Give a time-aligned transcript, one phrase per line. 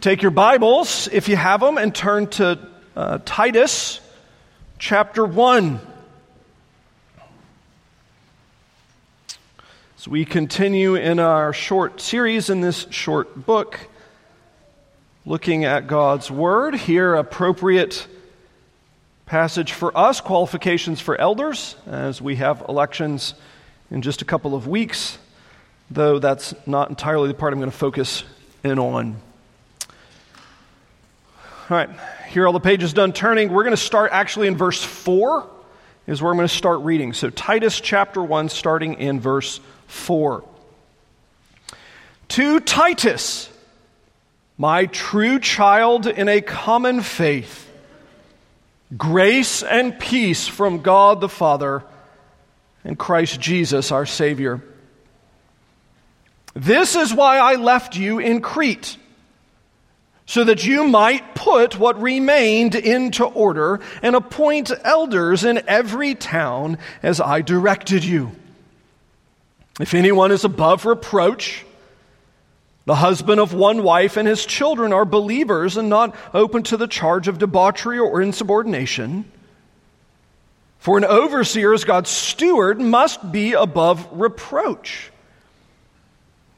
[0.00, 2.58] Take your Bibles, if you have them, and turn to
[2.96, 4.00] uh, Titus
[4.78, 5.80] chapter 1.
[9.98, 13.80] As we continue in our short series in this short book,
[15.26, 18.06] looking at God's Word, here, appropriate
[19.26, 23.34] passage for us, qualifications for elders, as we have elections
[23.90, 25.18] in just a couple of weeks,
[25.90, 28.24] though that's not entirely the part I'm going to focus
[28.64, 29.20] in on.
[31.72, 31.88] All right,
[32.28, 33.50] here all the pages done turning.
[33.50, 35.48] We're going to start actually in verse 4
[36.06, 37.14] is where I'm going to start reading.
[37.14, 40.44] So Titus chapter 1 starting in verse 4.
[42.28, 43.48] To Titus,
[44.58, 47.72] my true child in a common faith,
[48.94, 51.84] grace and peace from God the Father
[52.84, 54.62] and Christ Jesus our Savior.
[56.52, 58.98] This is why I left you in Crete
[60.32, 66.78] so that you might put what remained into order and appoint elders in every town
[67.02, 68.32] as I directed you.
[69.78, 71.66] If anyone is above reproach,
[72.86, 76.88] the husband of one wife and his children are believers and not open to the
[76.88, 79.30] charge of debauchery or insubordination.
[80.78, 85.12] For an overseer as God's steward must be above reproach.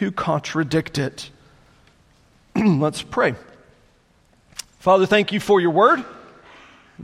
[0.00, 1.30] who contradict it.
[2.56, 3.34] Let's pray.
[4.80, 6.02] Father, thank you for your word.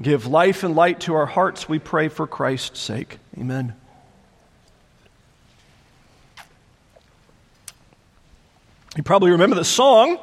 [0.01, 3.19] Give life and light to our hearts, we pray for Christ's sake.
[3.39, 3.75] Amen.
[8.97, 10.19] You probably remember the song.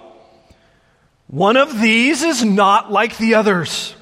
[1.27, 3.95] One of these is not like the others.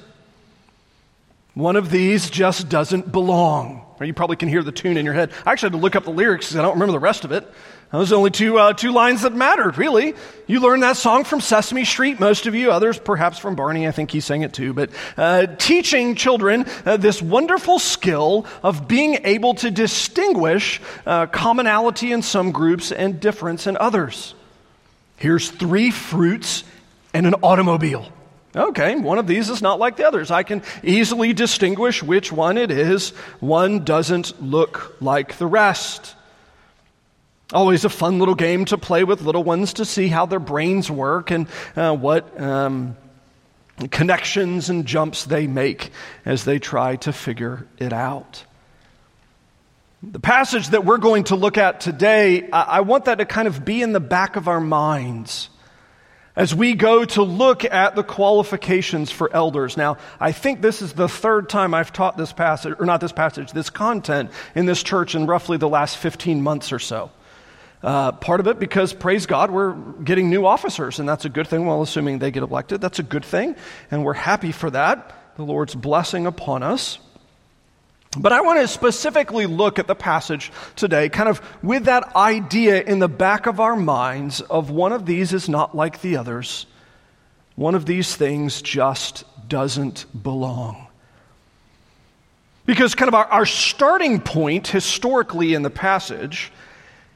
[1.54, 3.84] One of these just doesn't belong.
[4.00, 5.30] Or you probably can hear the tune in your head.
[5.44, 7.32] I actually had to look up the lyrics because I don't remember the rest of
[7.32, 7.46] it.
[7.92, 10.14] Those are only two, uh, two lines that mattered, really.
[10.46, 13.90] You learned that song from Sesame Street, most of you, others perhaps from Barney, I
[13.90, 14.72] think he sang it too.
[14.72, 14.88] But
[15.18, 22.22] uh, teaching children uh, this wonderful skill of being able to distinguish uh, commonality in
[22.22, 24.34] some groups and difference in others.
[25.16, 26.64] Here's three fruits
[27.12, 28.10] and an automobile.
[28.56, 30.30] Okay, one of these is not like the others.
[30.30, 33.10] I can easily distinguish which one it is.
[33.40, 36.14] One doesn't look like the rest.
[37.52, 40.90] Always a fun little game to play with little ones to see how their brains
[40.90, 42.96] work and uh, what um,
[43.90, 45.90] connections and jumps they make
[46.24, 48.44] as they try to figure it out.
[50.02, 53.46] The passage that we're going to look at today, I, I want that to kind
[53.46, 55.50] of be in the back of our minds
[56.34, 59.76] as we go to look at the qualifications for elders.
[59.76, 63.12] Now, I think this is the third time I've taught this passage, or not this
[63.12, 67.10] passage, this content in this church in roughly the last 15 months or so.
[67.82, 69.72] Uh, part of it because, praise God, we're
[70.04, 71.66] getting new officers, and that's a good thing.
[71.66, 73.56] Well, assuming they get elected, that's a good thing,
[73.90, 75.36] and we're happy for that.
[75.36, 76.98] The Lord's blessing upon us.
[78.16, 82.82] But I want to specifically look at the passage today, kind of with that idea
[82.82, 86.66] in the back of our minds of one of these is not like the others.
[87.56, 90.86] One of these things just doesn't belong.
[92.64, 96.52] Because, kind of, our, our starting point historically in the passage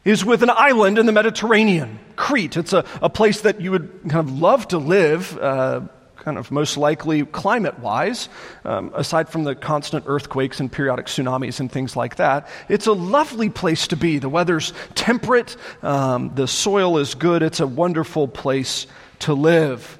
[0.06, 2.56] is with an island in the Mediterranean, Crete.
[2.56, 5.80] It's a, a place that you would kind of love to live, uh,
[6.14, 8.28] kind of most likely climate wise,
[8.64, 12.46] um, aside from the constant earthquakes and periodic tsunamis and things like that.
[12.68, 14.20] It's a lovely place to be.
[14.20, 18.86] The weather's temperate, um, the soil is good, it's a wonderful place
[19.20, 19.98] to live.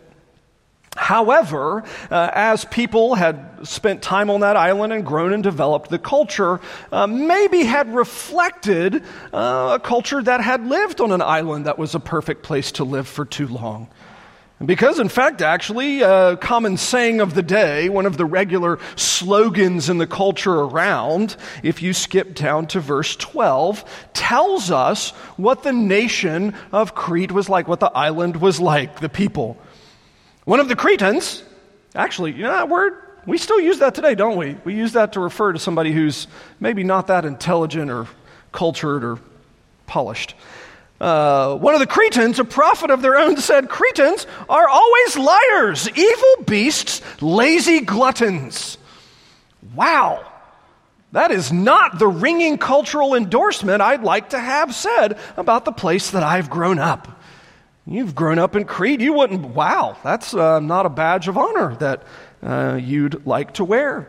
[0.97, 5.99] However, uh, as people had spent time on that island and grown and developed, the
[5.99, 6.61] culture
[6.91, 9.03] uh, maybe had reflected
[9.33, 12.85] uh, a culture that had lived on an island that was a perfect place to
[12.85, 13.89] live for too long.
[14.65, 19.91] Because, in fact, actually, a common saying of the day, one of the regular slogans
[19.91, 23.85] in the culture around, if you skip down to verse 12,
[24.15, 29.11] tells us what the nation of Crete was like, what the island was like, the
[29.11, 29.59] people.
[30.47, 31.43] One of the Cretans,
[31.97, 32.95] actually, you know that word?
[33.27, 34.57] We still use that today, don't we?
[34.65, 36.29] We use that to refer to somebody who's
[36.61, 38.07] maybe not that intelligent or
[38.53, 39.19] cultured or
[39.89, 40.37] polished.
[41.01, 45.89] Uh, one of the Cretans, a prophet of their own, said, Cretans are always liars,
[45.89, 48.79] evil beasts, lazy gluttons.
[49.75, 50.25] Wow.
[51.11, 56.13] That is not the ringing cultural endorsement I'd like to have said about the place
[56.13, 57.16] that I've grown up.
[57.87, 59.01] You've grown up in Crete.
[59.01, 62.03] You wouldn't, wow, that's uh, not a badge of honor that
[62.43, 64.09] uh, you'd like to wear.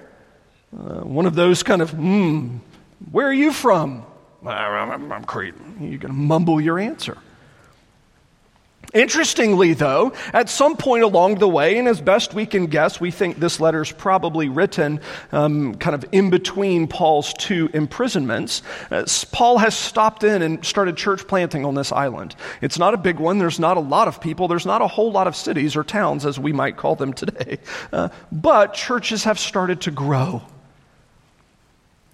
[0.75, 2.57] Uh, one of those kind of, hmm,
[3.11, 4.03] where are you from?
[4.45, 5.53] I'm, I'm Crete.
[5.79, 7.17] You're going to mumble your answer.
[8.93, 13.11] Interestingly, though, at some point along the way, and as best we can guess, we
[13.11, 15.01] think this letter is probably written
[15.33, 18.61] um, kind of in between Paul's two imprisonments.
[18.89, 22.35] Uh, Paul has stopped in and started church planting on this island.
[22.61, 25.11] It's not a big one, there's not a lot of people, there's not a whole
[25.11, 27.59] lot of cities or towns, as we might call them today.
[27.93, 30.41] Uh, but churches have started to grow.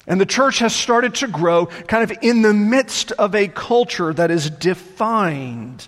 [0.05, 4.13] And the church has started to grow kind of in the midst of a culture
[4.13, 5.87] that is defined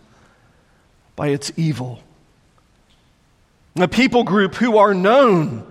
[1.16, 2.00] by its evil.
[3.78, 5.66] A people group who are known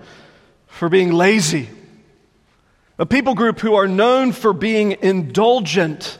[0.67, 1.69] for being lazy.
[2.99, 6.19] A people group who are known for being indulgent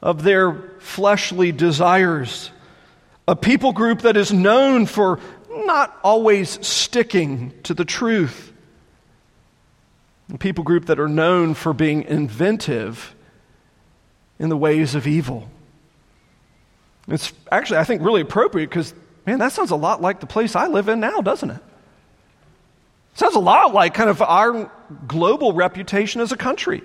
[0.00, 2.50] of their fleshly desires.
[3.28, 8.52] A people group that is known for not always sticking to the truth.
[10.32, 13.14] A people group that are known for being inventive
[14.38, 15.48] in the ways of evil.
[17.08, 18.94] It's actually, I think, really appropriate because,
[19.26, 21.60] man, that sounds a lot like the place I live in now, doesn't it?
[23.14, 24.70] Sounds a lot like kind of our
[25.06, 26.82] global reputation as a country.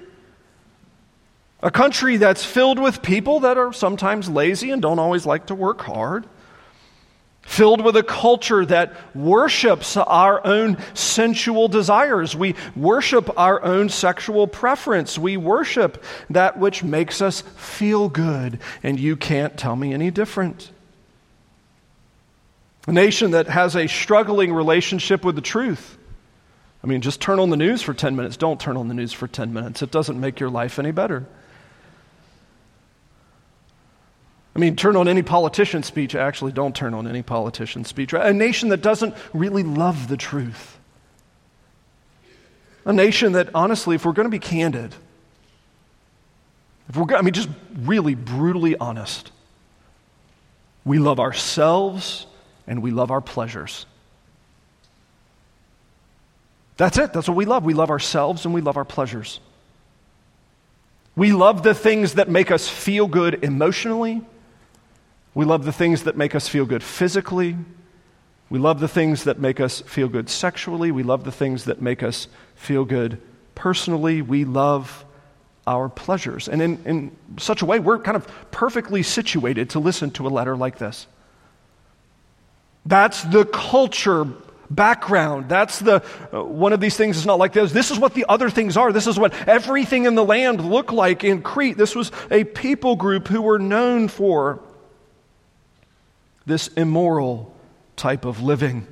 [1.61, 5.55] A country that's filled with people that are sometimes lazy and don't always like to
[5.55, 6.25] work hard
[7.47, 12.35] filled with a culture that worships our own sensual desires.
[12.35, 15.17] We worship our own sexual preference.
[15.17, 20.69] We worship that which makes us feel good, and you can't tell me any different.
[22.85, 25.97] A nation that has a struggling relationship with the truth.
[26.83, 28.35] I mean, just turn on the news for 10 minutes.
[28.35, 29.81] Don't turn on the news for 10 minutes.
[29.81, 31.25] It doesn't make your life any better.
[34.57, 36.15] I mean, turn on any politician speech.
[36.15, 38.11] Actually, don't turn on any politician speech.
[38.13, 40.79] A nation that doesn't really love the truth.
[42.83, 44.95] A nation that, honestly, if we're going to be candid,
[46.89, 47.49] if we're, I mean, just
[47.81, 49.31] really brutally honest,
[50.83, 52.25] we love ourselves
[52.65, 53.85] and we love our pleasures.
[56.77, 57.13] That's it.
[57.13, 57.63] That's what we love.
[57.63, 59.39] We love ourselves and we love our pleasures.
[61.15, 64.23] We love the things that make us feel good emotionally
[65.37, 67.55] we love the things that make us feel good physically.
[68.49, 70.91] We love the things that make us feel good sexually.
[70.91, 73.21] We love the things that make us feel good
[73.53, 74.23] personally.
[74.23, 75.05] We love
[75.67, 76.49] our pleasures.
[76.49, 80.29] And in, in such a way, we're kind of perfectly situated to listen to a
[80.29, 81.05] letter like this.
[82.87, 84.25] That's the culture
[84.71, 85.49] background.
[85.49, 86.03] That's the
[86.33, 87.71] uh, one of these things is not like this.
[87.71, 88.91] This is what the other things are.
[88.91, 91.77] This is what everything in the land looked like in Crete.
[91.77, 94.63] This was a people group who were known for
[96.47, 97.53] this immoral
[97.97, 98.87] type of living.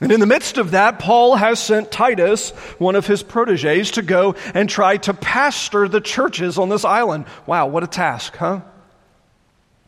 [0.00, 4.02] And in the midst of that, Paul has sent Titus, one of his proteges, to
[4.02, 7.26] go and try to pastor the churches on this island.
[7.46, 8.60] Wow, what a task, huh?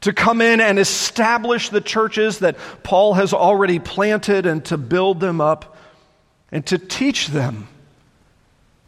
[0.03, 5.21] To come in and establish the churches that Paul has already planted and to build
[5.21, 5.77] them up
[6.53, 7.69] and to teach them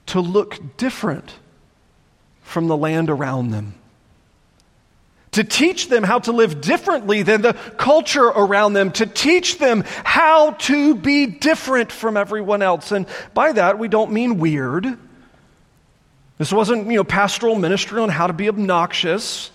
[0.06, 1.34] to look different
[2.42, 3.77] from the land around them
[5.32, 9.84] to teach them how to live differently than the culture around them, to teach them
[10.04, 12.92] how to be different from everyone else.
[12.92, 14.86] And by that, we don't mean weird.
[16.38, 19.50] This wasn't, you know, pastoral ministry on how to be obnoxious.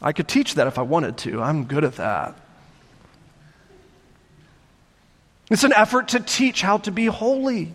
[0.00, 1.42] I could teach that if I wanted to.
[1.42, 2.36] I'm good at that.
[5.50, 7.74] It's an effort to teach how to be holy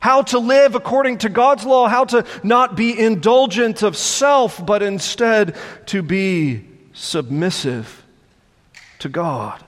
[0.00, 4.82] how to live according to God's law, how to not be indulgent of self, but
[4.82, 5.54] instead
[5.86, 8.04] to be submissive
[8.98, 9.62] to God.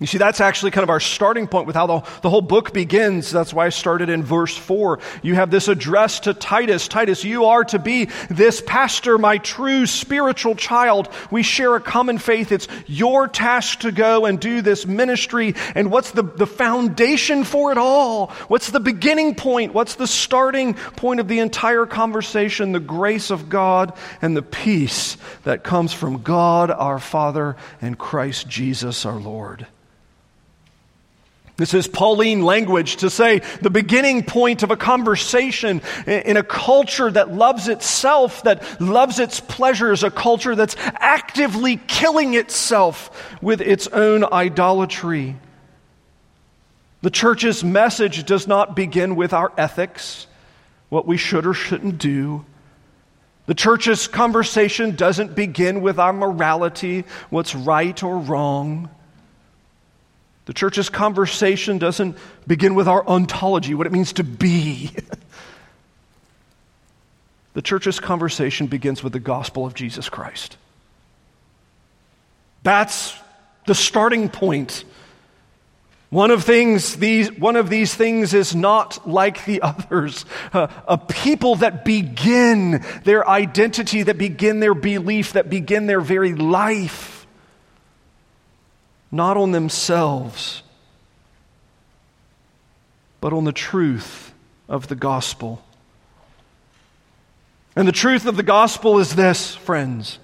[0.00, 2.72] You see, that's actually kind of our starting point with how the, the whole book
[2.72, 3.30] begins.
[3.30, 4.98] That's why I started in verse 4.
[5.22, 6.88] You have this address to Titus.
[6.88, 11.10] Titus, you are to be this pastor, my true spiritual child.
[11.30, 12.50] We share a common faith.
[12.50, 15.54] It's your task to go and do this ministry.
[15.74, 18.28] And what's the, the foundation for it all?
[18.48, 19.74] What's the beginning point?
[19.74, 22.72] What's the starting point of the entire conversation?
[22.72, 23.92] The grace of God
[24.22, 29.66] and the peace that comes from God our Father and Christ Jesus our Lord.
[31.60, 37.10] This is Pauline language to say the beginning point of a conversation in a culture
[37.10, 43.88] that loves itself, that loves its pleasures, a culture that's actively killing itself with its
[43.88, 45.36] own idolatry.
[47.02, 50.26] The church's message does not begin with our ethics,
[50.88, 52.46] what we should or shouldn't do.
[53.44, 58.88] The church's conversation doesn't begin with our morality, what's right or wrong.
[60.50, 64.90] The church's conversation doesn't begin with our ontology, what it means to be.
[67.54, 70.56] the church's conversation begins with the gospel of Jesus Christ.
[72.64, 73.14] That's
[73.68, 74.82] the starting point.
[76.08, 80.24] One of, things, these, one of these things is not like the others.
[80.52, 86.34] Uh, a people that begin their identity, that begin their belief, that begin their very
[86.34, 87.19] life
[89.10, 90.62] not on themselves,
[93.20, 94.32] but on the truth
[94.68, 95.62] of the gospel.
[97.76, 100.18] And the truth of the gospel is this, friends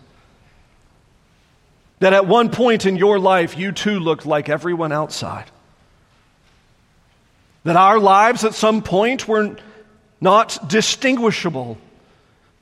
[1.98, 5.50] that at one point in your life, you too looked like everyone outside.
[7.64, 9.56] That our lives at some point were
[10.20, 11.78] not distinguishable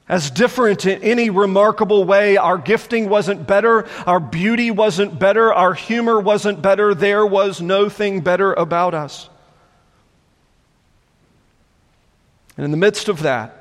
[0.08, 2.36] as different in any remarkable way.
[2.36, 6.94] Our gifting wasn't better, our beauty wasn't better, our humor wasn't better.
[6.94, 9.28] There was no thing better about us.
[12.56, 13.60] And in the midst of that,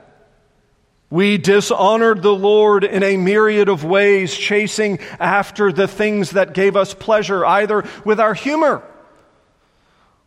[1.10, 6.76] we dishonored the Lord in a myriad of ways, chasing after the things that gave
[6.76, 8.84] us pleasure, either with our humor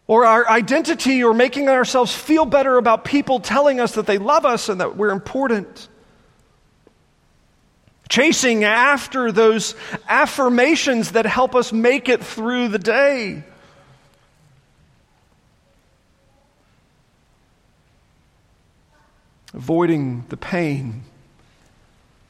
[0.07, 4.47] or our identity, or making ourselves feel better about people telling us that they love
[4.47, 5.89] us and that we're important
[8.09, 9.75] chasing after those
[10.09, 13.43] affirmations that help us make it through the day.
[19.55, 21.05] Avoiding the pain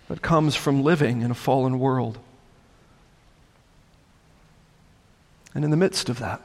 [0.08, 2.18] that comes from living in a fallen world.
[5.54, 6.40] And in the midst of that,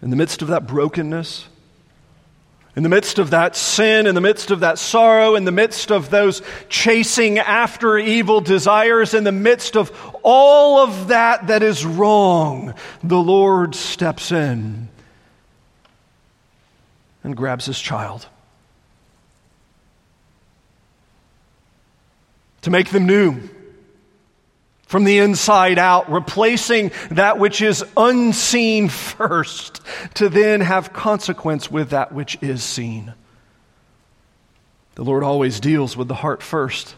[0.00, 1.46] in the midst of that brokenness,
[2.74, 5.90] in the midst of that sin, in the midst of that sorrow, in the midst
[5.90, 11.84] of those chasing after evil desires, in the midst of all of that that is
[11.84, 12.74] wrong,
[13.04, 14.88] the Lord steps in
[17.22, 18.26] and grabs his child.
[22.62, 23.40] To make them new
[24.92, 29.80] from the inside out, replacing that which is unseen first
[30.12, 33.14] to then have consequence with that which is seen.
[34.96, 36.94] The Lord always deals with the heart first,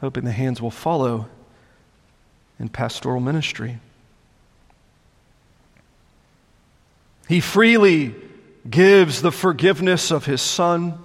[0.00, 1.28] hoping the hands will follow
[2.58, 3.78] in pastoral ministry.
[7.28, 8.16] He freely
[8.68, 10.98] gives the forgiveness of his Son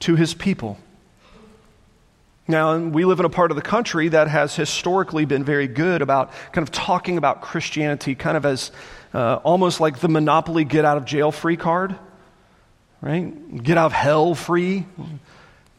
[0.00, 0.78] to his people.
[2.52, 6.02] Now, we live in a part of the country that has historically been very good
[6.02, 8.70] about kind of talking about Christianity kind of as
[9.14, 11.98] uh, almost like the monopoly get out of jail free card,
[13.00, 13.62] right?
[13.62, 14.84] Get out of hell free.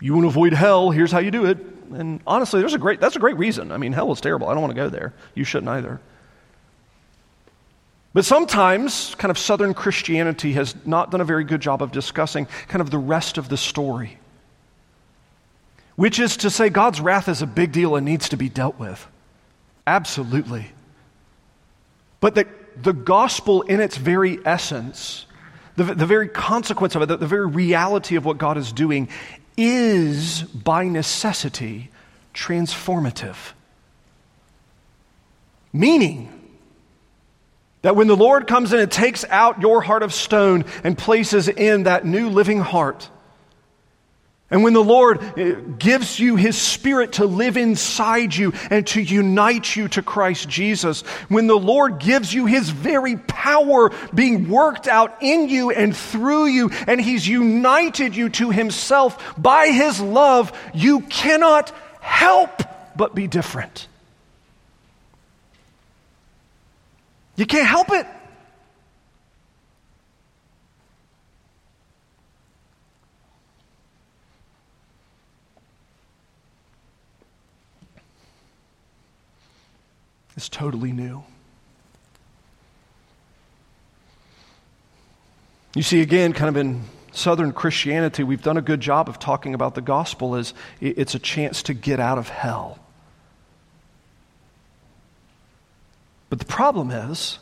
[0.02, 1.60] You want to avoid hell, here's how you do it.
[1.92, 3.72] And honestly, there's a great, that's a great reason.
[3.72, 4.48] I mean, hell is terrible.
[4.48, 5.14] I don't want to go there.
[5.36, 6.02] You shouldn't either.
[8.14, 12.48] But sometimes, kind of Southern Christianity has not done a very good job of discussing
[12.68, 14.18] kind of the rest of the story
[15.96, 18.80] which is to say, God's wrath is a big deal and needs to be dealt
[18.80, 19.08] with.
[19.86, 20.72] Absolutely.
[22.20, 22.48] But the,
[22.82, 25.26] the gospel, in its very essence,
[25.76, 29.10] the, the very consequence of it, the, the very reality of what God is doing,
[29.58, 31.92] is by necessity
[32.34, 33.36] transformative.
[35.72, 36.30] Meaning,
[37.84, 41.50] that when the Lord comes in and takes out your heart of stone and places
[41.50, 43.10] in that new living heart,
[44.54, 49.02] and when the Lord uh, gives you His Spirit to live inside you and to
[49.02, 54.88] unite you to Christ Jesus, when the Lord gives you His very power being worked
[54.88, 60.56] out in you and through you, and He's united you to Himself by His love,
[60.72, 62.62] you cannot help
[62.96, 63.88] but be different.
[67.38, 68.06] You can't help it.
[80.44, 81.24] Is totally new.
[85.74, 86.84] You see, again, kind of in
[87.14, 91.20] Southern Christianity, we've done a good job of talking about the gospel as it's a
[91.20, 92.78] chance to get out of hell.
[96.30, 97.40] But the problem is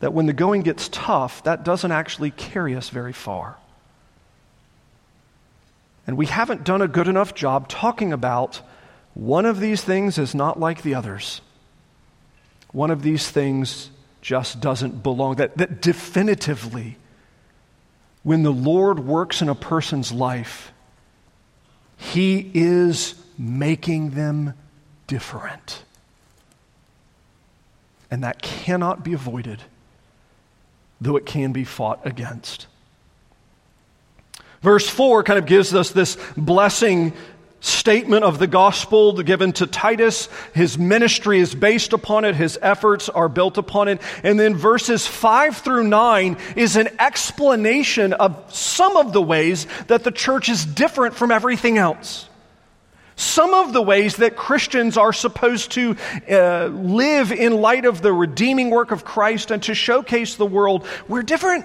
[0.00, 3.56] that when the going gets tough, that doesn't actually carry us very far.
[6.06, 8.62] And we haven't done a good enough job talking about
[9.14, 11.42] one of these things is not like the others.
[12.72, 15.36] One of these things just doesn't belong.
[15.36, 16.96] That, that definitively,
[18.22, 20.72] when the Lord works in a person's life,
[21.96, 24.54] He is making them
[25.06, 25.82] different.
[28.10, 29.62] And that cannot be avoided,
[31.00, 32.66] though it can be fought against.
[34.62, 37.14] Verse 4 kind of gives us this blessing
[37.62, 40.28] statement of the gospel given to Titus.
[40.52, 44.02] His ministry is based upon it, his efforts are built upon it.
[44.22, 50.04] And then verses 5 through 9 is an explanation of some of the ways that
[50.04, 52.28] the church is different from everything else.
[53.14, 55.96] Some of the ways that Christians are supposed to
[56.28, 60.84] uh, live in light of the redeeming work of Christ and to showcase the world,
[61.06, 61.64] we're different.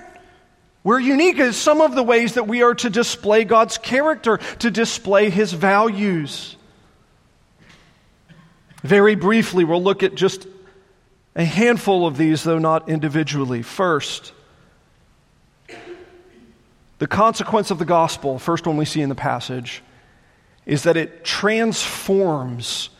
[0.88, 4.72] We're unique as some of the ways that we are to display God's character, to
[4.72, 6.56] display His values.
[8.84, 10.48] Very briefly, we'll look at just
[11.36, 13.64] a handful of these, though not individually.
[13.64, 14.32] First,
[17.00, 19.84] the consequence of the gospel, first one we see in the passage,
[20.66, 22.92] is that it transforms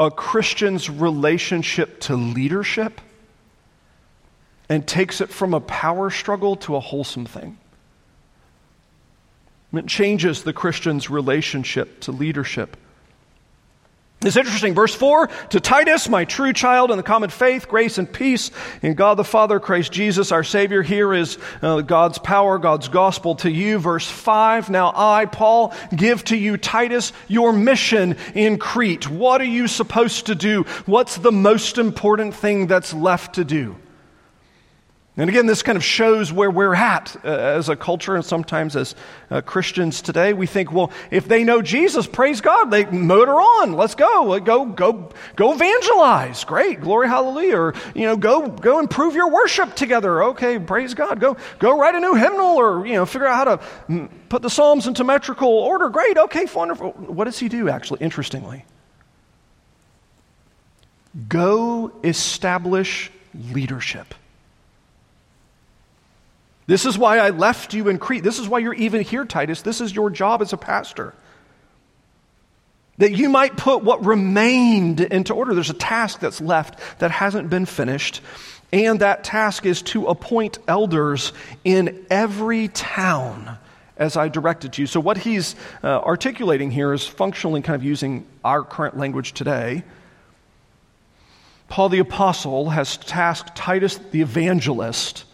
[0.00, 3.02] a Christian's relationship to leadership
[4.68, 7.58] and takes it from a power struggle to a wholesome thing.
[9.72, 12.76] It changes the Christian's relationship to leadership.
[14.20, 14.74] It's interesting.
[14.74, 18.50] Verse 4 To Titus, my true child in the common faith, grace and peace
[18.82, 20.82] in God the Father, Christ Jesus, our Savior.
[20.82, 23.78] Here is uh, God's power, God's gospel to you.
[23.78, 29.08] Verse 5 Now I, Paul, give to you, Titus, your mission in Crete.
[29.08, 30.64] What are you supposed to do?
[30.86, 33.76] What's the most important thing that's left to do?
[35.18, 38.76] And again, this kind of shows where we're at uh, as a culture and sometimes
[38.76, 38.94] as
[39.32, 40.32] uh, Christians today.
[40.32, 43.72] We think, well, if they know Jesus, praise God, they motor on.
[43.72, 44.38] Let's go.
[44.38, 46.44] Go, go, go evangelize.
[46.44, 46.80] Great.
[46.80, 47.56] Glory, hallelujah.
[47.56, 50.22] Or, you know, go, go improve your worship together.
[50.22, 51.18] Okay, praise God.
[51.18, 54.50] Go, go write a new hymnal or, you know, figure out how to put the
[54.50, 55.88] Psalms into metrical order.
[55.88, 56.16] Great.
[56.16, 56.92] Okay, wonderful.
[56.92, 58.64] What does he do, actually, interestingly?
[61.28, 64.14] Go establish leadership.
[66.68, 68.22] This is why I left you in Crete.
[68.22, 69.62] This is why you're even here, Titus.
[69.62, 71.14] This is your job as a pastor.
[72.98, 75.54] That you might put what remained into order.
[75.54, 78.20] There's a task that's left that hasn't been finished.
[78.70, 81.32] And that task is to appoint elders
[81.64, 83.56] in every town
[83.96, 84.86] as I directed to you.
[84.86, 89.84] So, what he's uh, articulating here is functionally kind of using our current language today.
[91.68, 95.24] Paul the Apostle has tasked Titus the evangelist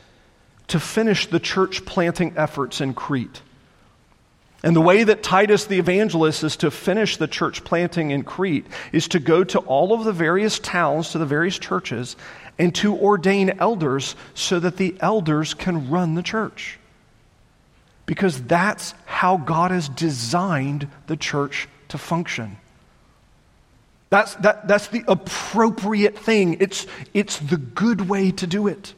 [0.69, 3.43] to finish the church planting efforts in Crete.
[4.63, 8.67] And the way that Titus the evangelist is to finish the church planting in Crete
[8.93, 12.17] is to go to all of the various towns, to the various churches,
[12.59, 16.79] and to ordain elders so that the elders can run the church.
[18.07, 22.57] Because that's how God has designed the church to function.
[24.09, 26.59] That's, that, that's the appropriate thing.
[26.61, 28.95] It's, it's the good way to do it.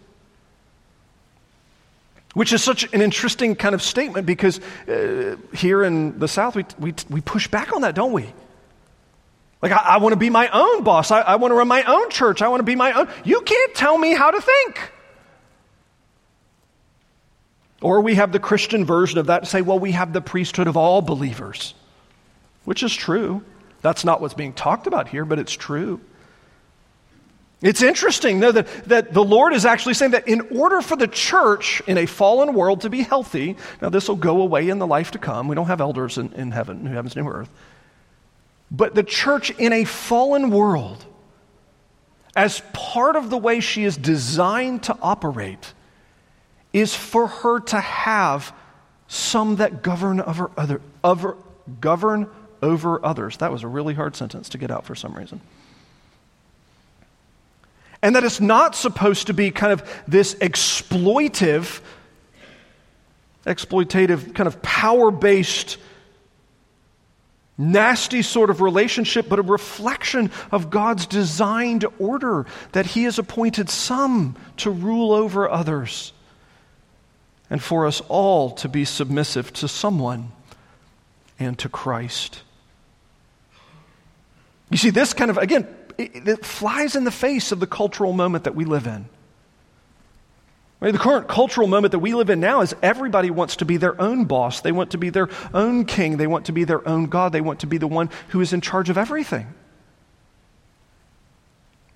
[2.36, 6.66] Which is such an interesting kind of statement because uh, here in the South, we,
[6.78, 8.30] we, we push back on that, don't we?
[9.62, 11.10] Like, I, I want to be my own boss.
[11.10, 12.42] I, I want to run my own church.
[12.42, 13.08] I want to be my own.
[13.24, 14.92] You can't tell me how to think.
[17.80, 20.76] Or we have the Christian version of that say, well, we have the priesthood of
[20.76, 21.72] all believers,
[22.66, 23.42] which is true.
[23.80, 26.02] That's not what's being talked about here, but it's true.
[27.62, 31.06] It's interesting, though, that, that the Lord is actually saying that in order for the
[31.06, 34.86] church in a fallen world to be healthy, now this will go away in the
[34.86, 35.48] life to come.
[35.48, 37.50] We don't have elders in, in heaven, new heavens, new earth.
[38.70, 41.04] But the church in a fallen world,
[42.34, 45.72] as part of the way she is designed to operate,
[46.74, 48.52] is for her to have
[49.08, 51.38] some that govern over other, over,
[51.80, 52.28] govern
[52.60, 53.38] over others.
[53.38, 55.40] That was a really hard sentence to get out for some reason.
[58.02, 61.80] And that it's not supposed to be kind of this exploitive,
[63.44, 65.78] exploitative, kind of power based,
[67.58, 73.70] nasty sort of relationship, but a reflection of God's designed order that He has appointed
[73.70, 76.12] some to rule over others,
[77.48, 80.32] and for us all to be submissive to someone
[81.38, 82.42] and to Christ.
[84.68, 85.66] You see, this kind of, again,
[85.98, 89.08] it, it flies in the face of the cultural moment that we live in.
[90.80, 90.92] Right?
[90.92, 94.00] The current cultural moment that we live in now is everybody wants to be their
[94.00, 94.60] own boss.
[94.60, 96.18] They want to be their own king.
[96.18, 97.32] They want to be their own God.
[97.32, 99.46] They want to be the one who is in charge of everything.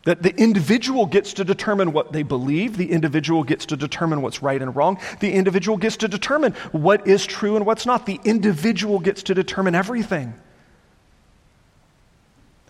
[0.05, 4.41] That the individual gets to determine what they believe, the individual gets to determine what's
[4.41, 8.07] right and wrong, the individual gets to determine what is true and what's not.
[8.07, 10.33] The individual gets to determine everything.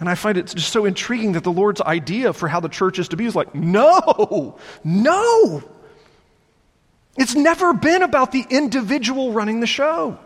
[0.01, 2.99] And I find it just so intriguing that the Lord's idea for how the church
[2.99, 5.63] is to be is like, no, no.
[7.19, 10.19] It's never been about the individual running the show.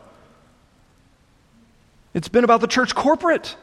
[2.14, 3.56] It's been about the church corporate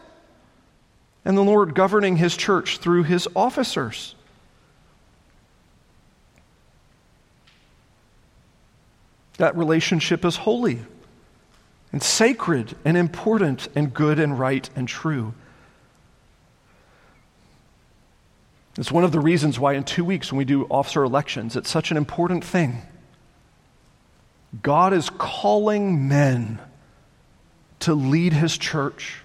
[1.23, 4.13] and the Lord governing his church through his officers.
[9.37, 10.79] That relationship is holy
[11.93, 15.33] and sacred and important and good and right and true.
[18.77, 21.69] It's one of the reasons why, in two weeks, when we do officer elections, it's
[21.69, 22.81] such an important thing.
[24.61, 26.59] God is calling men
[27.79, 29.17] to lead his church.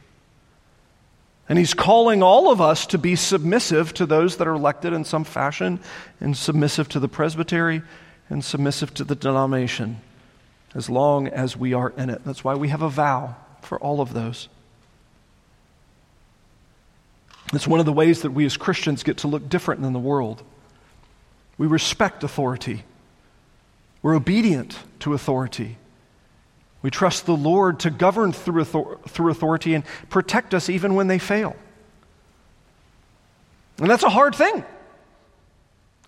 [1.49, 5.05] And he's calling all of us to be submissive to those that are elected in
[5.05, 5.79] some fashion,
[6.21, 7.83] and submissive to the presbytery,
[8.29, 10.01] and submissive to the denomination,
[10.75, 12.25] as long as we are in it.
[12.25, 14.49] That's why we have a vow for all of those.
[17.53, 19.99] It's one of the ways that we as Christians get to look different than the
[19.99, 20.43] world.
[21.59, 22.85] We respect authority,
[24.03, 25.79] we're obedient to authority.
[26.83, 31.19] We trust the Lord to govern through, through authority and protect us even when they
[31.19, 31.57] fail.
[33.79, 34.65] And that's a hard thing.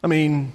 [0.05, 0.53] I mean,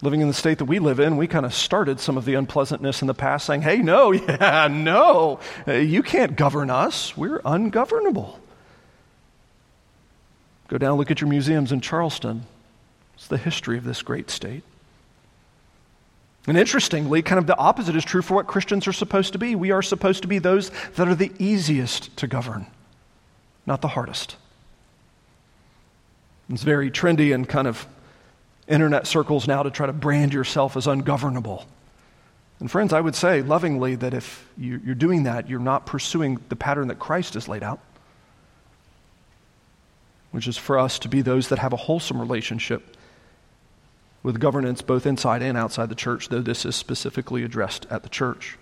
[0.00, 2.34] living in the state that we live in, we kind of started some of the
[2.34, 7.16] unpleasantness in the past saying, hey, no, yeah, no, you can't govern us.
[7.16, 8.40] We're ungovernable.
[10.68, 12.44] Go down, look at your museums in Charleston.
[13.14, 14.62] It's the history of this great state.
[16.46, 19.54] And interestingly, kind of the opposite is true for what Christians are supposed to be.
[19.54, 22.66] We are supposed to be those that are the easiest to govern,
[23.66, 24.36] not the hardest.
[26.50, 27.86] It's very trendy in kind of
[28.68, 31.64] internet circles now to try to brand yourself as ungovernable.
[32.60, 36.56] And friends, I would say lovingly that if you're doing that, you're not pursuing the
[36.56, 37.80] pattern that Christ has laid out,
[40.34, 42.96] which is for us to be those that have a wholesome relationship
[44.24, 48.08] with governance both inside and outside the church, though this is specifically addressed at the
[48.08, 48.58] church.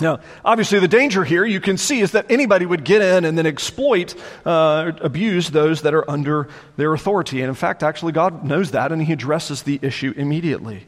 [0.00, 3.36] Now, obviously, the danger here you can see is that anybody would get in and
[3.36, 4.14] then exploit,
[4.46, 7.42] uh, abuse those that are under their authority.
[7.42, 10.86] And in fact, actually, God knows that and He addresses the issue immediately.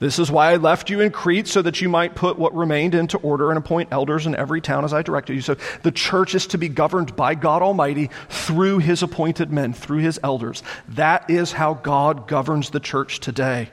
[0.00, 2.94] This is why I left you in Crete, so that you might put what remained
[2.94, 5.40] into order and appoint elders in every town as I directed you.
[5.40, 10.00] So the church is to be governed by God Almighty through his appointed men, through
[10.00, 10.62] his elders.
[10.88, 13.70] That is how God governs the church today.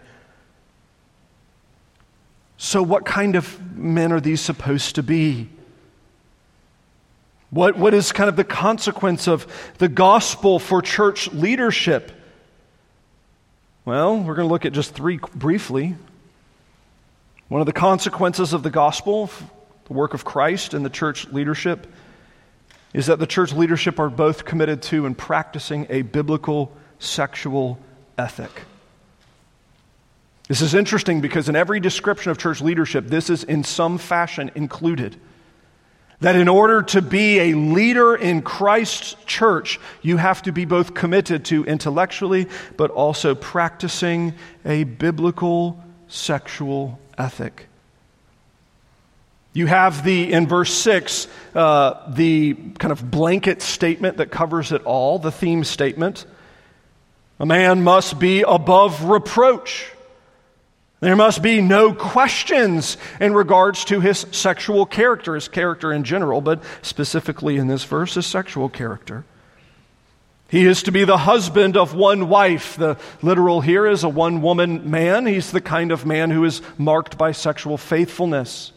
[2.58, 5.50] So, what kind of men are these supposed to be?
[7.50, 9.48] What, what is kind of the consequence of
[9.80, 12.12] the gospel for church leadership?
[13.84, 15.96] Well, we're going to look at just three briefly.
[17.52, 19.30] One of the consequences of the gospel,
[19.84, 21.86] the work of Christ and the church leadership,
[22.94, 27.78] is that the church leadership are both committed to and practicing a biblical sexual
[28.18, 28.62] ethic.
[30.48, 34.50] This is interesting because in every description of church leadership, this is in some fashion
[34.56, 35.18] included.
[36.22, 40.94] That in order to be a leader in Christ's church, you have to be both
[40.94, 47.67] committed to intellectually, but also practicing a biblical sexual ethic.
[49.54, 54.84] You have the, in verse 6, uh, the kind of blanket statement that covers it
[54.84, 56.26] all, the theme statement.
[57.39, 59.91] A man must be above reproach.
[61.02, 66.39] There must be no questions in regards to his sexual character, his character in general,
[66.39, 69.26] but specifically in this verse, his sexual character.
[70.52, 72.76] He is to be the husband of one wife.
[72.76, 75.26] The literal here is a one woman man.
[75.26, 78.74] He's the kind of man who is marked by sexual faithfulness.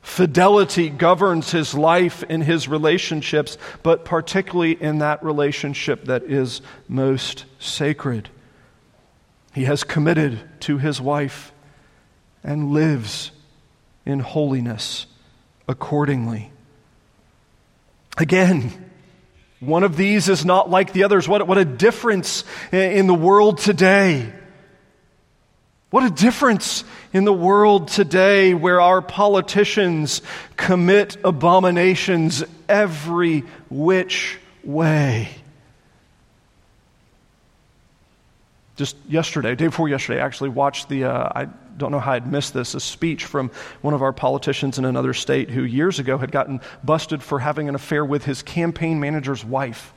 [0.00, 7.44] Fidelity governs his life and his relationships, but particularly in that relationship that is most
[7.58, 8.30] sacred.
[9.52, 11.52] He has committed to his wife
[12.42, 13.32] and lives
[14.06, 15.06] in holiness
[15.68, 16.50] accordingly.
[18.16, 18.89] Again,
[19.60, 21.28] one of these is not like the others.
[21.28, 24.32] What, what a difference in the world today.
[25.90, 30.22] What a difference in the world today where our politicians
[30.56, 35.28] commit abominations every which way.
[38.80, 42.30] just yesterday, day before yesterday, I actually watched the, uh, I don't know how I'd
[42.30, 46.18] missed this, a speech from one of our politicians in another state who years ago
[46.18, 49.92] had gotten busted for having an affair with his campaign manager's wife.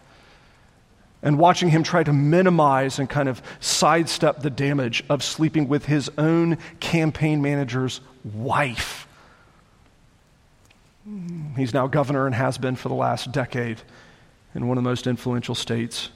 [1.21, 5.86] And watching him try to minimize and kind of sidestep the damage of sleeping with
[5.86, 9.07] his own campaign manager's wife.
[11.55, 13.81] He's now governor and has been for the last decade
[14.55, 16.09] in one of the most influential states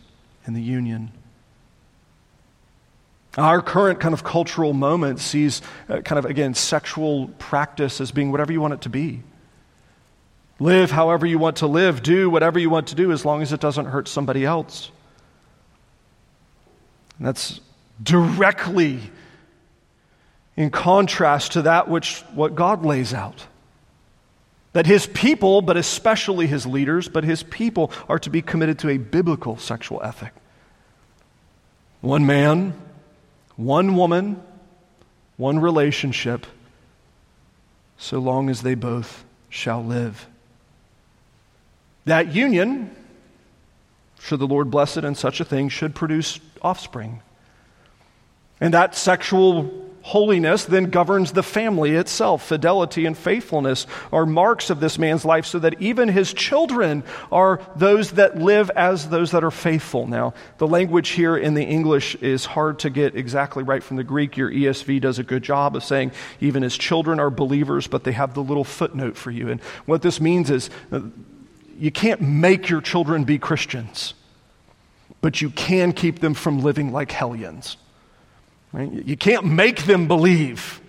[0.46, 1.12] in the Union.
[3.38, 8.32] Our current kind of cultural moment sees, uh, kind of, again, sexual practice as being
[8.32, 9.22] whatever you want it to be.
[10.60, 13.54] Live however you want to live, do whatever you want to do as long as
[13.54, 14.90] it doesn't hurt somebody else.
[17.20, 17.60] And that's
[18.02, 19.00] directly
[20.56, 23.46] in contrast to that which what God lays out.
[24.74, 28.90] That his people, but especially his leaders, but his people are to be committed to
[28.90, 30.34] a biblical sexual ethic.
[32.02, 32.74] One man,
[33.58, 34.42] one woman,
[35.36, 36.48] one relationship,
[37.98, 40.28] so long as they both shall live.
[42.06, 42.96] That union,
[44.20, 47.22] should the Lord bless it in such a thing, should produce offspring.
[48.62, 52.48] And that sexual Holiness then governs the family itself.
[52.48, 57.60] Fidelity and faithfulness are marks of this man's life so that even his children are
[57.76, 60.08] those that live as those that are faithful.
[60.08, 64.04] Now, the language here in the English is hard to get exactly right from the
[64.06, 64.38] Greek.
[64.38, 68.14] Your ESV does a good job of saying even his children are believers, but they
[68.14, 69.50] have the little footnote for you.
[69.50, 71.02] And what this means is uh,
[71.78, 74.14] you can't make your children be Christians,
[75.20, 77.76] but you can keep them from living like hellions.
[78.74, 78.92] Right?
[78.92, 80.82] You can't make them believe,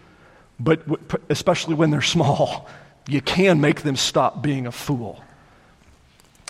[0.58, 0.82] but
[1.28, 2.68] especially when they're small,
[3.06, 5.22] you can make them stop being a fool.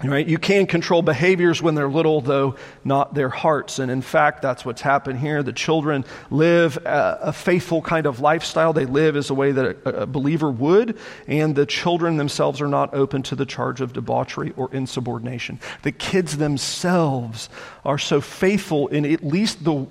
[0.05, 0.29] Right?
[0.29, 3.81] You can control behaviors when they're little, though not their hearts.
[3.81, 5.43] And in fact, that's what's happened here.
[5.43, 8.73] The children live a, a faithful kind of lifestyle.
[8.73, 12.69] They live as a way that a, a believer would, and the children themselves are
[12.69, 15.59] not open to the charge of debauchery or insubordination.
[15.83, 17.49] The kids themselves
[17.85, 19.89] are so faithful in at least the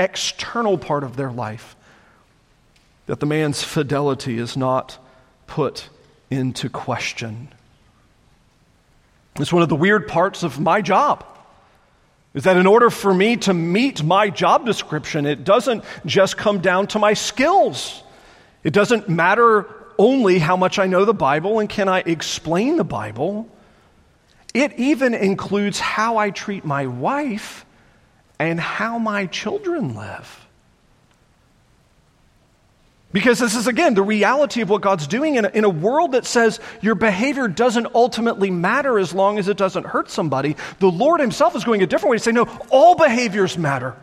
[0.00, 1.76] external part of their life,
[3.06, 4.98] that the man's fidelity is not
[5.46, 5.88] put
[6.30, 7.48] into question.
[9.36, 11.24] It's one of the weird parts of my job.
[12.32, 16.60] Is that in order for me to meet my job description, it doesn't just come
[16.60, 18.02] down to my skills.
[18.62, 19.66] It doesn't matter
[19.98, 23.48] only how much I know the Bible and can I explain the Bible.
[24.54, 27.66] It even includes how I treat my wife
[28.40, 30.46] and how my children live.
[33.12, 36.12] Because this is, again, the reality of what God's doing in a, in a, world
[36.12, 40.56] that says your behavior doesn't ultimately matter as long as it doesn't hurt somebody.
[40.78, 43.94] The Lord Himself is going a different way to say, no, all behaviors matter.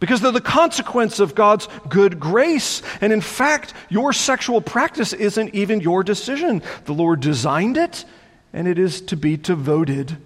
[0.00, 2.82] Because they're the consequence of God's good grace.
[3.00, 6.60] And in fact, your sexual practice isn't even your decision.
[6.86, 8.04] The Lord designed it,
[8.52, 10.16] and it is to be devoted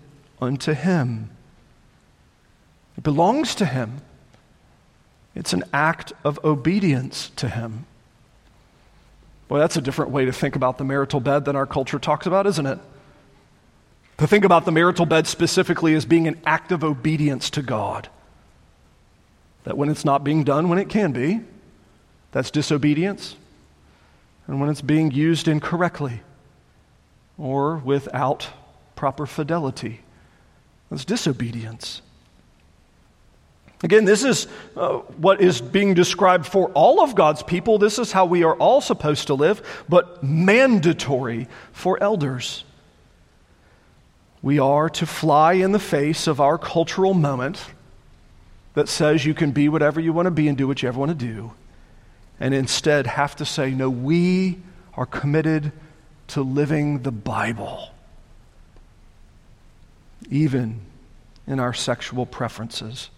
[0.40, 1.35] unto Him.
[3.06, 4.00] Belongs to Him.
[5.36, 7.86] It's an act of obedience to Him.
[9.46, 12.26] Boy, that's a different way to think about the marital bed than our culture talks
[12.26, 12.80] about, isn't it?
[14.18, 18.08] To think about the marital bed specifically as being an act of obedience to God.
[19.62, 21.42] That when it's not being done when it can be,
[22.32, 23.36] that's disobedience.
[24.48, 26.22] And when it's being used incorrectly
[27.38, 28.48] or without
[28.96, 30.00] proper fidelity,
[30.90, 32.02] that's disobedience.
[33.82, 37.78] Again, this is uh, what is being described for all of God's people.
[37.78, 42.64] This is how we are all supposed to live, but mandatory for elders.
[44.40, 47.66] We are to fly in the face of our cultural moment
[48.74, 50.98] that says you can be whatever you want to be and do what you ever
[50.98, 51.52] want to do,
[52.40, 54.58] and instead have to say, no, we
[54.94, 55.72] are committed
[56.28, 57.90] to living the Bible,
[60.30, 60.80] even
[61.46, 63.10] in our sexual preferences.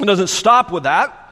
[0.00, 1.28] It doesn't stop with that.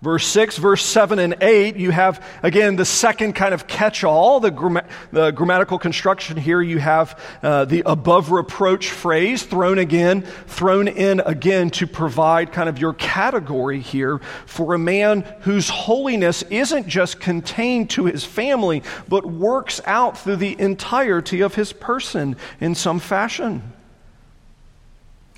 [0.00, 4.38] Verse 6, verse 7, and 8, you have, again, the second kind of catch all,
[4.38, 6.62] the, the, grammatical construction here.
[6.62, 12.68] You have uh, the above reproach phrase thrown again, thrown in again to provide kind
[12.68, 18.84] of your category here for a man whose holiness isn't just contained to his family,
[19.08, 23.72] but works out through the entirety of his person in some fashion.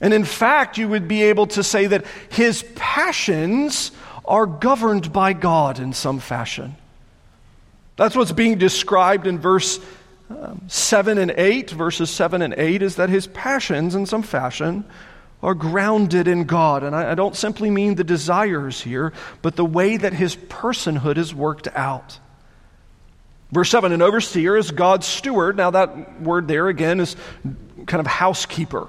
[0.01, 3.93] And in fact, you would be able to say that his passions
[4.25, 6.77] are governed by God in some fashion.
[7.97, 9.79] That's what's being described in verse
[10.31, 11.71] um, 7 and 8.
[11.71, 14.85] Verses 7 and 8 is that his passions, in some fashion,
[15.43, 16.83] are grounded in God.
[16.83, 21.19] And I, I don't simply mean the desires here, but the way that his personhood
[21.19, 22.19] is worked out.
[23.53, 25.57] Verse 7 An overseer is God's steward.
[25.57, 27.17] Now, that word there again is
[27.87, 28.89] kind of housekeeper.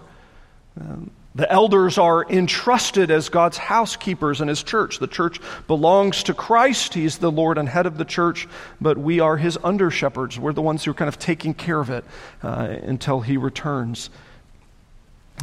[0.79, 4.99] Um, the elders are entrusted as God's housekeepers in His church.
[4.99, 6.93] The church belongs to Christ.
[6.93, 8.47] He's the Lord and head of the church,
[8.81, 10.37] but we are His under shepherds.
[10.37, 12.03] We're the ones who are kind of taking care of it
[12.43, 14.09] uh, until He returns.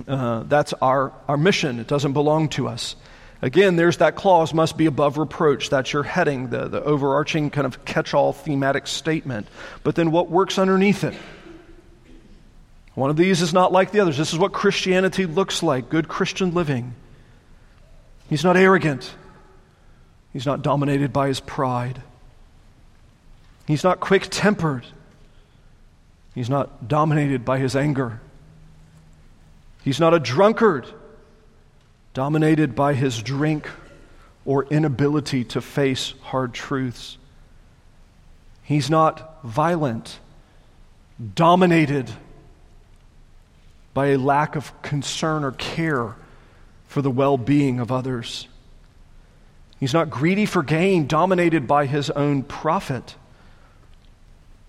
[0.07, 1.79] Uh, that's our, our mission.
[1.79, 2.95] It doesn't belong to us.
[3.41, 5.71] Again, there's that clause, must be above reproach.
[5.71, 9.47] That's your heading, the, the overarching kind of catch all thematic statement.
[9.85, 11.14] But then what works underneath it?
[12.99, 14.19] One of these is not like the others.
[14.19, 16.97] This is what Christianity looks like good Christian living.
[18.29, 19.15] He's not arrogant,
[20.33, 22.03] he's not dominated by his pride,
[23.69, 24.85] he's not quick tempered,
[26.35, 28.21] he's not dominated by his anger,
[29.85, 30.89] he's not a drunkard,
[32.15, 33.71] dominated by his drink
[34.45, 37.17] or inability to face hard truths.
[38.65, 40.19] He's not violent,
[41.37, 42.11] dominated
[43.94, 46.14] by a lack of concern or care
[46.87, 48.48] for the well being of others.
[49.79, 53.14] He's not greedy for gain, dominated by his own profit,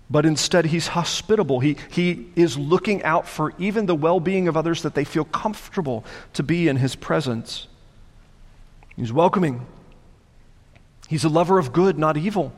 [0.08, 1.60] but instead he's hospitable.
[1.60, 5.24] He, he is looking out for even the well being of others that they feel
[5.24, 6.04] comfortable
[6.34, 7.66] to be in his presence.
[8.96, 9.66] He's welcoming.
[11.08, 12.52] He's a lover of good, not evil.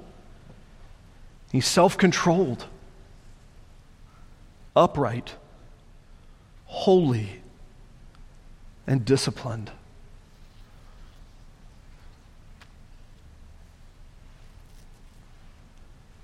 [1.50, 2.66] He's self controlled,
[4.74, 5.36] upright
[6.72, 7.28] holy,
[8.86, 9.70] and disciplined.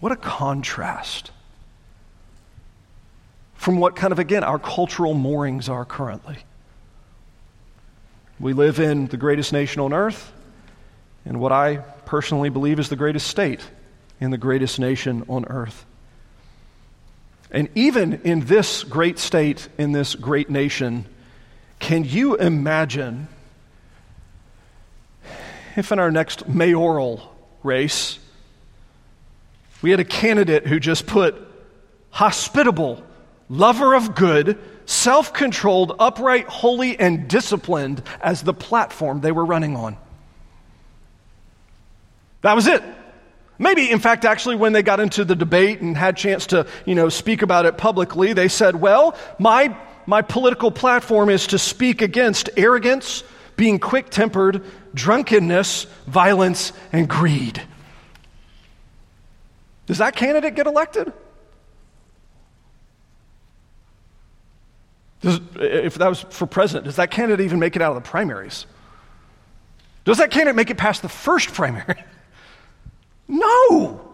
[0.01, 1.33] What a contrast
[3.55, 6.39] from what kind of, again, our cultural moorings are currently.
[8.41, 10.33] We live in the greatest nation on earth,
[11.27, 13.61] and what I personally believe is the greatest state
[14.19, 15.85] in the greatest nation on earth.
[17.51, 21.07] And even in this great state, in this great nation,
[21.79, 23.29] can you imagine
[25.77, 28.19] if in our next mayoral race
[29.81, 31.37] we had a candidate who just put
[32.11, 33.03] hospitable,
[33.49, 39.77] lover of good, self controlled, upright, holy, and disciplined as the platform they were running
[39.77, 39.97] on?
[42.43, 42.83] That was it.
[43.59, 46.67] Maybe, in fact, actually, when they got into the debate and had a chance to,
[46.85, 51.59] you know, speak about it publicly, they said, well, my, my political platform is to
[51.59, 53.25] speak against arrogance,
[53.57, 57.61] being quick tempered, drunkenness, violence, and greed.
[59.87, 61.13] Does that candidate get elected?
[65.21, 68.09] Does, if that was for president, does that candidate even make it out of the
[68.09, 68.67] primaries?
[70.05, 72.05] Does that candidate make it past the first primary?
[73.29, 74.09] No.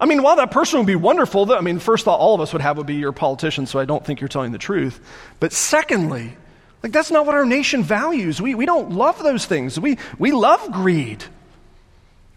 [0.00, 2.52] I mean, while that person would be wonderful, I mean, first thought all of us
[2.52, 5.00] would have would be your politician, so I don't think you're telling the truth.
[5.38, 6.36] But secondly,
[6.82, 8.42] like that's not what our nation values.
[8.42, 9.78] We, we don't love those things.
[9.78, 11.24] We, we love greed.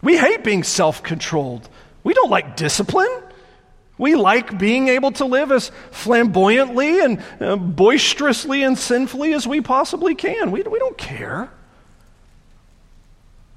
[0.00, 1.68] We hate being self controlled.
[2.04, 3.10] We don't like discipline.
[3.98, 9.60] We like being able to live as flamboyantly and uh, boisterously and sinfully as we
[9.60, 10.52] possibly can.
[10.52, 11.50] We, we don't care.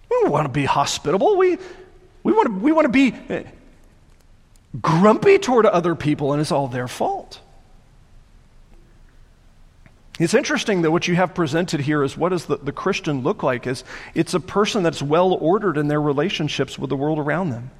[0.10, 1.38] We don't want to be hospitable.
[1.38, 1.58] We,
[2.24, 3.44] we want to, we want to be uh,
[4.82, 7.40] grumpy toward other people, and it's all their fault.
[10.20, 13.42] It's interesting that what you have presented here is what does the, the Christian look
[13.42, 13.66] like?
[13.66, 17.72] Is it's a person that's well ordered in their relationships with the world around them.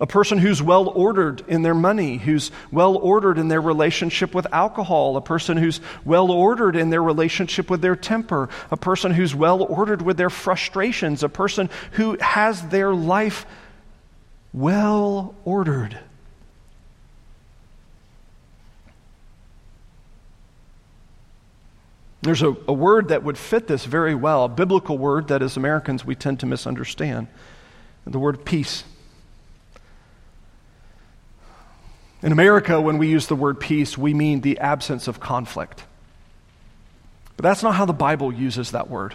[0.00, 4.46] A person who's well ordered in their money, who's well ordered in their relationship with
[4.50, 9.34] alcohol, a person who's well ordered in their relationship with their temper, a person who's
[9.34, 13.44] well ordered with their frustrations, a person who has their life
[14.54, 15.98] well ordered.
[22.22, 25.56] There's a, a, word that would fit this very well, a biblical word that as
[25.56, 27.28] Americans we tend to misunderstand
[28.06, 28.84] the word peace.
[32.22, 35.84] In America, when we use the word peace, we mean the absence of conflict.
[37.36, 39.14] But that's not how the Bible uses that word.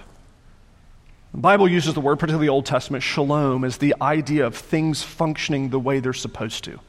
[1.31, 5.03] The Bible uses the word, particularly the Old Testament, shalom, as the idea of things
[5.03, 6.79] functioning the way they're supposed to.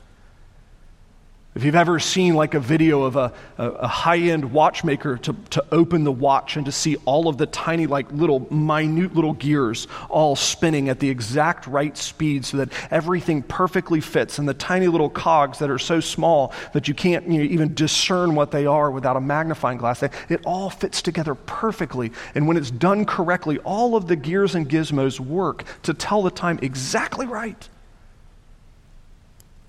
[1.57, 5.65] If you've ever seen like a video of a, a, high end watchmaker to, to
[5.73, 9.89] open the watch and to see all of the tiny, like little, minute little gears
[10.11, 14.87] all spinning at the exact right speed so that everything perfectly fits, and the tiny
[14.87, 18.67] little cogs that are so small that you can't you know, even discern what they
[18.67, 22.13] are without a magnifying glass, it all fits together perfectly.
[22.35, 26.31] And when it's done correctly, all of the gears and gizmos work to tell the
[26.31, 27.67] time exactly right.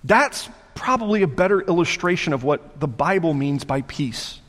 [0.04, 4.40] That's probably a better illustration of what the Bible means by peace.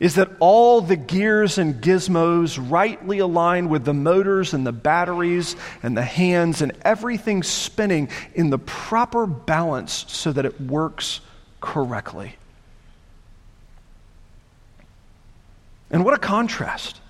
[0.00, 5.56] Is that all the gears and gizmos rightly align with the motors and the batteries
[5.82, 11.20] and the hands and everything spinning in the proper balance so that it works
[11.60, 12.36] correctly?
[15.90, 17.00] And what a contrast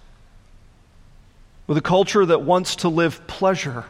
[1.67, 3.87] with a culture that wants to live pleasure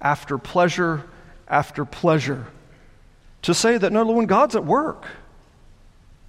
[0.00, 1.04] after pleasure
[1.46, 2.46] after pleasure
[3.42, 5.06] to say that no, when God's at work,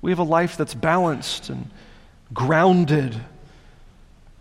[0.01, 1.69] we have a life that's balanced and
[2.33, 3.15] grounded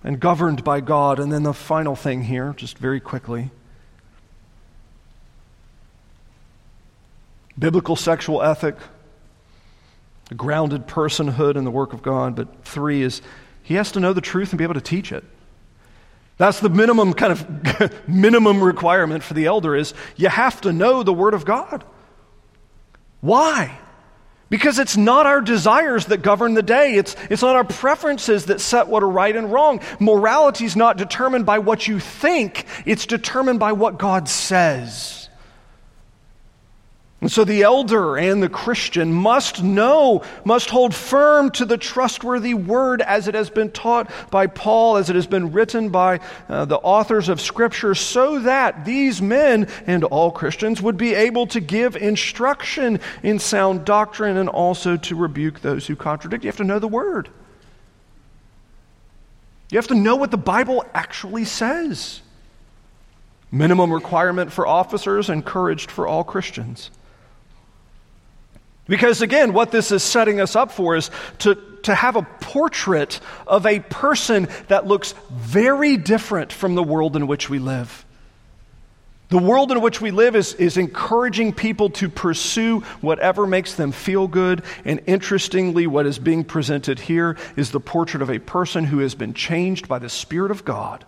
[0.03, 1.19] and governed by God.
[1.19, 3.51] And then the final thing here, just very quickly
[7.59, 8.77] biblical sexual ethic,
[10.31, 12.35] a grounded personhood in the work of God.
[12.35, 13.23] But three is
[13.63, 15.25] he has to know the truth and be able to teach it.
[16.39, 21.03] That's the minimum kind of minimum requirement for the elder is you have to know
[21.03, 21.85] the word of God.
[23.23, 23.79] Why?
[24.51, 26.97] Because it's not our desires that govern the day.
[26.97, 29.81] It's, it's not our preferences that set what are right and wrong.
[29.99, 35.22] Morality is not determined by what you think, it's determined by what God says.
[37.23, 42.53] And so the elder and the Christian must know, must hold firm to the trustworthy
[42.53, 46.19] word as it has been taught by Paul, as it has been written by
[46.49, 51.47] uh, the authors of Scripture, so that these men and all Christians would be able
[51.47, 56.43] to give instruction in sound doctrine and also to rebuke those who contradict.
[56.43, 57.29] You have to know the word.
[59.71, 62.21] You have to know what the Bible actually says.
[63.53, 66.91] Minimum requirement for officers, encouraged for all Christians.
[68.87, 71.11] Because again, what this is setting us up for is
[71.41, 71.55] to,
[71.85, 77.27] to have a portrait of a person that looks very different from the world in
[77.27, 78.05] which we live.
[79.29, 83.91] The world in which we live is, is encouraging people to pursue whatever makes them
[83.91, 84.63] feel good.
[84.85, 89.15] And interestingly, what is being presented here is the portrait of a person who has
[89.15, 91.07] been changed by the Spirit of God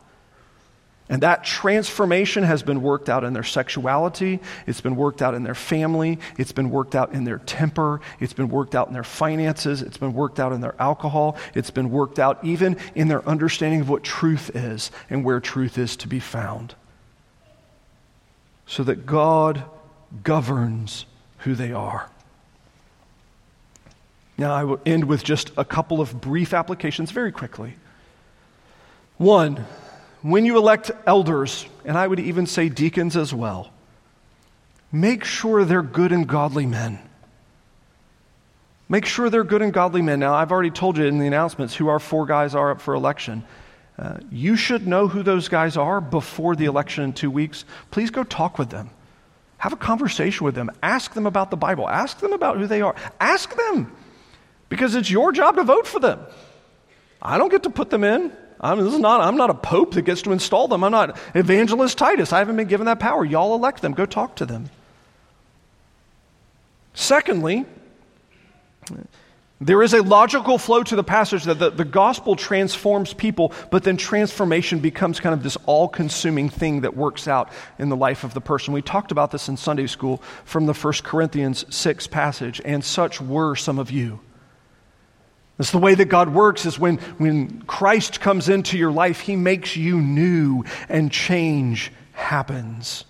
[1.08, 5.42] and that transformation has been worked out in their sexuality, it's been worked out in
[5.42, 9.04] their family, it's been worked out in their temper, it's been worked out in their
[9.04, 13.26] finances, it's been worked out in their alcohol, it's been worked out even in their
[13.28, 16.74] understanding of what truth is and where truth is to be found.
[18.66, 19.62] So that God
[20.22, 21.04] governs
[21.38, 22.08] who they are.
[24.38, 27.74] Now, I will end with just a couple of brief applications very quickly.
[29.18, 29.64] One,
[30.24, 33.70] when you elect elders, and I would even say deacons as well,
[34.90, 36.98] make sure they're good and godly men.
[38.88, 40.20] Make sure they're good and godly men.
[40.20, 42.94] Now, I've already told you in the announcements who our four guys are up for
[42.94, 43.44] election.
[43.98, 47.66] Uh, you should know who those guys are before the election in two weeks.
[47.90, 48.88] Please go talk with them.
[49.58, 50.70] Have a conversation with them.
[50.82, 51.86] Ask them about the Bible.
[51.86, 52.94] Ask them about who they are.
[53.20, 53.94] Ask them
[54.70, 56.20] because it's your job to vote for them.
[57.20, 58.32] I don't get to put them in.
[58.60, 60.84] I'm, this is not, I'm not a pope that gets to install them.
[60.84, 62.32] I'm not evangelist Titus.
[62.32, 63.24] I haven't been given that power.
[63.24, 63.92] Y'all elect them.
[63.92, 64.70] Go talk to them.
[66.94, 67.66] Secondly,
[69.60, 73.82] there is a logical flow to the passage that the, the gospel transforms people, but
[73.82, 78.24] then transformation becomes kind of this all consuming thing that works out in the life
[78.24, 78.74] of the person.
[78.74, 83.20] We talked about this in Sunday school from the 1 Corinthians 6 passage, and such
[83.20, 84.20] were some of you.
[85.56, 89.36] That's the way that God works is when, when Christ comes into your life, he
[89.36, 93.04] makes you new and change happens.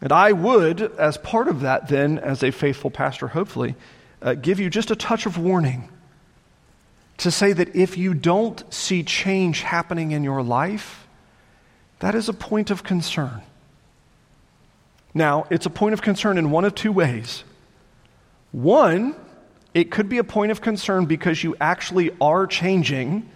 [0.00, 3.74] And I would, as part of that, then, as a faithful pastor, hopefully,
[4.22, 5.90] uh, give you just a touch of warning
[7.18, 11.06] to say that if you don't see change happening in your life,
[11.98, 13.42] that is a point of concern.
[15.12, 17.44] Now, it's a point of concern in one of two ways.
[18.52, 19.14] One,
[19.72, 23.28] it could be a point of concern because you actually are changing,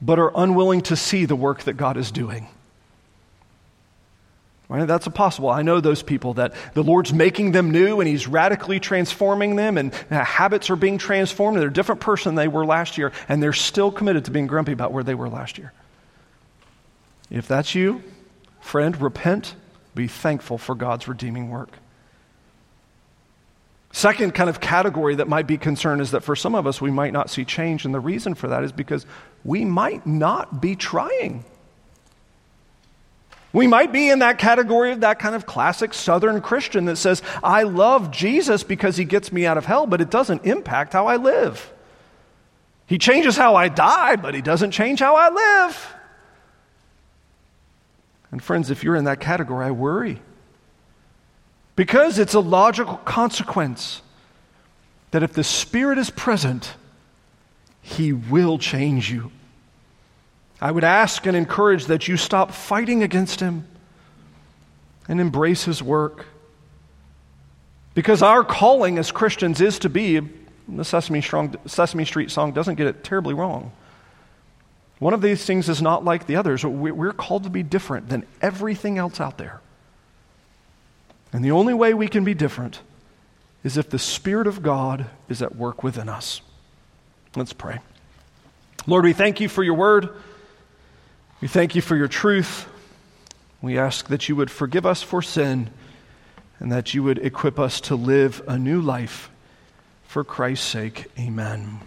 [0.00, 2.48] but are unwilling to see the work that God is doing.
[4.70, 4.86] Right?
[4.86, 5.50] That's a possible.
[5.50, 9.76] I know those people that the Lord's making them new and He's radically transforming them,
[9.76, 13.10] and uh, habits are being transformed, they're a different person than they were last year,
[13.28, 15.72] and they're still committed to being grumpy about where they were last year.
[17.30, 18.02] If that's you,
[18.60, 19.56] friend, repent,
[19.96, 21.79] be thankful for God's redeeming work.
[23.92, 26.90] Second kind of category that might be concerned is that for some of us, we
[26.90, 27.84] might not see change.
[27.84, 29.04] And the reason for that is because
[29.44, 31.44] we might not be trying.
[33.52, 37.20] We might be in that category of that kind of classic Southern Christian that says,
[37.42, 41.08] I love Jesus because he gets me out of hell, but it doesn't impact how
[41.08, 41.72] I live.
[42.86, 45.94] He changes how I die, but he doesn't change how I live.
[48.30, 50.22] And friends, if you're in that category, I worry.
[51.80, 54.02] Because it's a logical consequence
[55.12, 56.74] that if the Spirit is present,
[57.80, 59.32] He will change you.
[60.60, 63.66] I would ask and encourage that you stop fighting against Him
[65.08, 66.26] and embrace His work.
[67.94, 70.20] Because our calling as Christians is to be,
[70.68, 73.72] the Sesame, Strong, Sesame Street song doesn't get it terribly wrong.
[74.98, 76.62] One of these things is not like the others.
[76.62, 79.62] We're called to be different than everything else out there.
[81.32, 82.80] And the only way we can be different
[83.62, 86.40] is if the Spirit of God is at work within us.
[87.36, 87.80] Let's pray.
[88.86, 90.08] Lord, we thank you for your word.
[91.40, 92.66] We thank you for your truth.
[93.62, 95.70] We ask that you would forgive us for sin
[96.58, 99.30] and that you would equip us to live a new life
[100.04, 101.06] for Christ's sake.
[101.18, 101.80] Amen.